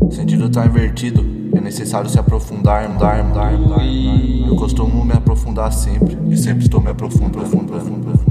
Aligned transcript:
O 0.00 0.10
sentido 0.10 0.48
tá 0.48 0.66
invertido, 0.66 1.24
é 1.54 1.60
necessário 1.60 2.08
se 2.08 2.18
aprofundar, 2.18 2.88
mudar, 2.88 3.22
mudar, 3.24 3.52
mudar. 3.52 3.84
Eu 3.84 4.56
costumo 4.56 5.04
me 5.04 5.12
aprofundar 5.12 5.72
sempre, 5.72 6.16
e 6.30 6.36
sempre 6.36 6.64
estou 6.64 6.80
me 6.80 6.90
aprofundando, 6.90 7.44
aprofundando, 7.44 8.27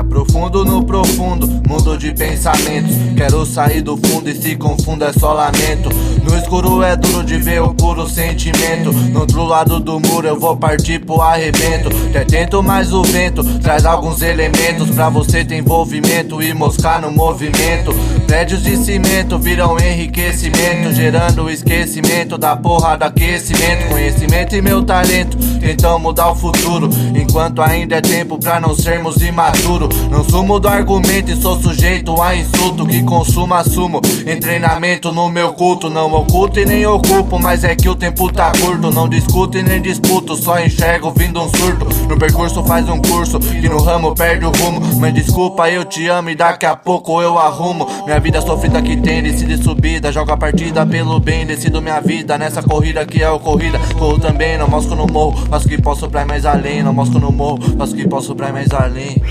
aprofundo 0.00 0.64
no 0.64 0.82
profundo, 0.82 1.46
mundo 1.68 1.96
de 1.96 2.12
pensamentos. 2.12 2.96
Quero 3.16 3.44
sair 3.44 3.82
do 3.82 3.96
fundo 3.98 4.30
e 4.30 4.34
se 4.34 4.56
confundo 4.56 5.04
é 5.04 5.12
só 5.12 5.32
lamento. 5.34 5.90
No 6.24 6.36
escuro 6.36 6.82
é 6.82 6.96
duro 6.96 7.22
de 7.22 7.36
ver 7.36 7.62
o 7.62 7.74
puro 7.74 8.08
sentimento. 8.08 8.92
No 8.92 9.20
outro 9.20 9.44
lado 9.44 9.78
do 9.78 10.00
muro 10.00 10.26
eu 10.26 10.40
vou 10.40 10.56
partir 10.56 11.04
pro 11.04 11.20
arrebento. 11.20 11.90
Até 12.08 12.24
tento 12.24 12.62
mais 12.62 12.92
o 12.92 13.02
vento 13.02 13.44
traz 13.60 13.84
alguns 13.84 14.22
elementos 14.22 14.90
pra 14.90 15.10
você 15.10 15.44
ter 15.44 15.56
envolvimento 15.56 16.42
e 16.42 16.54
moscar 16.54 17.00
no 17.00 17.10
movimento. 17.10 17.94
Prédios 18.26 18.62
de 18.62 18.76
cimento 18.78 19.38
viram 19.38 19.76
enriquecimento, 19.78 20.94
gerando 20.94 21.50
esquecimento 21.50 22.38
da 22.38 22.56
porra 22.56 22.96
do 22.96 23.04
aquecimento. 23.04 23.88
Conhecimento 23.88 24.56
e 24.56 24.62
meu 24.62 24.82
talento 24.82 25.36
tentam 25.60 25.98
mudar 25.98 26.30
o 26.30 26.34
futuro, 26.34 26.88
enquanto 27.14 27.60
ainda 27.60 27.96
é 27.96 28.00
tempo 28.00 28.38
pra 28.38 28.58
não 28.58 28.74
sermos 28.74 29.16
imaturos. 29.16 29.89
Não 30.10 30.24
sumo 30.24 30.58
do 30.58 30.68
argumento 30.68 31.30
e 31.30 31.36
sou 31.36 31.60
sujeito 31.60 32.20
a 32.20 32.34
insulto 32.34 32.86
que 32.86 33.02
consumo, 33.02 33.54
assumo. 33.54 34.00
Em 34.26 34.38
treinamento 34.38 35.12
no 35.12 35.28
meu 35.28 35.52
culto, 35.52 35.88
não 35.88 36.12
oculto 36.12 36.58
e 36.60 36.66
nem 36.66 36.86
ocupo, 36.86 37.38
mas 37.38 37.64
é 37.64 37.74
que 37.74 37.88
o 37.88 37.94
tempo 37.94 38.32
tá 38.32 38.52
curto. 38.60 38.90
Não 38.90 39.08
discuto 39.08 39.58
e 39.58 39.62
nem 39.62 39.80
disputo, 39.80 40.36
só 40.36 40.58
enxergo 40.60 41.12
vindo 41.16 41.40
um 41.40 41.48
surto. 41.48 41.86
No 42.08 42.18
percurso 42.18 42.62
faz 42.64 42.88
um 42.88 43.00
curso, 43.00 43.38
que 43.38 43.68
no 43.68 43.80
ramo 43.82 44.14
perde 44.14 44.44
o 44.44 44.50
rumo. 44.50 44.80
Mas 44.98 45.14
desculpa, 45.14 45.70
eu 45.70 45.84
te 45.84 46.06
amo 46.08 46.30
e 46.30 46.34
daqui 46.34 46.66
a 46.66 46.76
pouco 46.76 47.20
eu 47.22 47.38
arrumo. 47.38 47.86
Minha 48.04 48.18
vida 48.20 48.40
sofrida 48.40 48.82
que 48.82 48.96
tem, 48.96 49.22
decide 49.22 49.62
subida. 49.62 50.12
Jogo 50.12 50.32
a 50.32 50.36
partida 50.36 50.84
pelo 50.84 51.20
bem, 51.20 51.46
decido 51.46 51.80
minha 51.80 52.00
vida 52.00 52.36
nessa 52.36 52.62
corrida 52.62 53.06
que 53.06 53.22
é 53.22 53.30
o 53.30 53.38
corrida. 53.38 53.78
Corro 53.98 54.18
também, 54.18 54.58
não 54.58 54.68
mosco 54.68 54.94
no 54.94 55.06
morro, 55.06 55.46
faço 55.48 55.68
que 55.68 55.80
posso 55.80 56.08
pra 56.08 56.22
ir 56.22 56.26
mais 56.26 56.44
além. 56.44 56.82
Não 56.82 56.92
mosco 56.92 57.18
no 57.18 57.30
morro, 57.32 57.58
faço 57.76 57.94
que 57.94 58.06
posso 58.06 58.34
pra 58.34 58.48
ir 58.48 58.52
mais 58.52 58.70
além. 58.72 59.22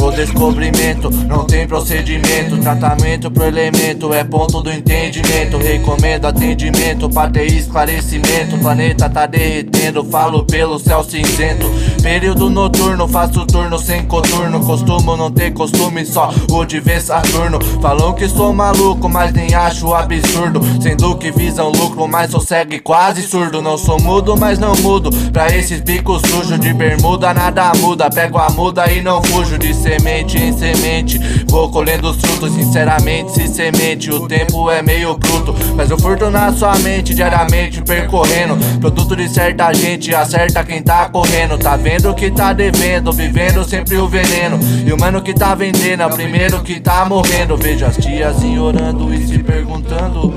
O 0.00 0.10
descobrimento 0.10 1.10
não 1.10 1.44
tem 1.44 1.66
procedimento. 1.66 2.56
Tratamento 2.58 3.30
pro 3.30 3.44
elemento 3.44 4.12
é 4.14 4.24
ponto 4.24 4.62
do 4.62 4.72
entendimento. 4.72 5.58
Recomendo 5.58 6.26
atendimento 6.26 7.08
pra 7.10 7.28
ter 7.28 7.44
esclarecimento. 7.46 8.58
Planeta 8.58 9.10
tá 9.10 9.26
derretendo, 9.26 10.02
falo 10.04 10.44
pelo 10.44 10.78
céu 10.78 11.04
cinzento. 11.04 11.70
Período 12.02 12.48
noturno, 12.48 13.06
faço 13.06 13.46
turno 13.46 13.78
sem 13.78 14.04
coturno. 14.06 14.64
Costumo 14.64 15.16
não 15.16 15.30
ter 15.30 15.52
costume, 15.52 16.06
só 16.06 16.30
o 16.50 16.64
de 16.64 16.80
ver 16.80 17.00
Saturno. 17.00 17.58
Falam 17.82 18.14
que 18.14 18.26
sou 18.26 18.52
maluco, 18.52 19.08
mas 19.08 19.32
nem 19.32 19.54
acho 19.54 19.92
absurdo. 19.94 20.60
Sendo 20.80 21.14
que 21.16 21.30
visam 21.30 21.70
lucro, 21.70 22.08
mas 22.08 22.30
sou 22.30 22.40
cego 22.40 22.72
e 22.72 22.80
quase 22.80 23.22
surdo. 23.22 23.60
Não 23.60 23.76
sou 23.76 24.00
mudo, 24.00 24.36
mas 24.36 24.58
não 24.58 24.74
mudo. 24.76 25.10
Pra 25.30 25.54
esses 25.54 25.80
bicos 25.80 26.22
sujos 26.22 26.58
de 26.58 26.72
bermuda, 26.72 27.34
nada 27.34 27.70
muda. 27.76 28.08
Pego 28.08 28.38
a 28.38 28.48
muda 28.50 28.90
e 28.90 29.02
não 29.02 29.22
fujo 29.22 29.58
de 29.58 29.74
semente 29.90 30.38
em 30.38 30.52
semente. 30.52 31.18
Vou 31.48 31.68
colhendo 31.68 32.10
os 32.10 32.16
frutos, 32.16 32.52
sinceramente, 32.54 33.32
se 33.32 33.48
semente. 33.48 34.10
O 34.10 34.28
tempo 34.28 34.70
é 34.70 34.80
meio 34.82 35.16
bruto, 35.16 35.54
mas 35.74 35.90
eu 35.90 35.98
furto 35.98 36.30
na 36.30 36.52
sua 36.52 36.78
mente 36.78 37.12
diariamente 37.12 37.82
percorrendo. 37.82 38.56
Produto 38.78 39.16
de 39.16 39.28
certa 39.28 39.72
gente, 39.72 40.14
acerta 40.14 40.62
quem 40.62 40.80
tá 40.80 41.08
correndo. 41.08 41.58
Tá 41.58 41.76
vendo 41.76 42.14
que 42.14 42.30
tá 42.30 42.52
devendo, 42.52 43.12
vivendo 43.12 43.64
sempre 43.64 43.96
o 43.96 44.06
veneno. 44.06 44.60
E 44.86 44.92
o 44.92 44.98
mano 44.98 45.20
que 45.20 45.34
tá 45.34 45.56
vendendo 45.56 46.02
é 46.02 46.06
o 46.06 46.10
primeiro 46.10 46.62
que 46.62 46.78
tá 46.78 47.04
morrendo. 47.04 47.56
Vejo 47.56 47.84
as 47.84 47.96
tias 47.96 48.36
orando 48.60 49.12
e 49.12 49.26
se 49.26 49.38
perguntando. 49.40 50.32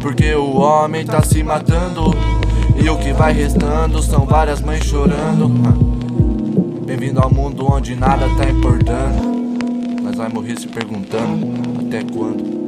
Porque 0.00 0.34
o 0.34 0.56
homem 0.56 1.04
tá 1.04 1.22
se 1.22 1.42
matando. 1.42 2.16
E 2.82 2.88
o 2.88 2.96
que 2.96 3.12
vai 3.12 3.34
restando 3.34 4.02
são 4.02 4.24
várias 4.24 4.62
mães 4.62 4.84
chorando. 4.84 5.50
Bem-vindo 6.86 7.20
ao 7.20 7.32
mundo 7.32 7.61
onde 7.72 7.96
nada 7.96 8.26
tá 8.36 8.48
importando. 8.48 9.32
Mas 10.02 10.16
vai 10.16 10.28
morrer 10.28 10.58
se 10.58 10.68
perguntando 10.68 11.86
até 11.86 12.02
quando. 12.02 12.61